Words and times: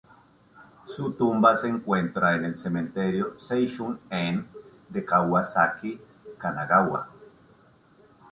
Su 0.87 1.13
tumba 1.13 1.55
se 1.55 1.67
encuentra 1.67 2.33
en 2.35 2.45
el 2.45 2.57
cementerio 2.57 3.39
Seishun-en 3.39 4.47
de 4.89 5.05
Kawasaki, 5.05 6.01
Kanagawa. 6.39 7.07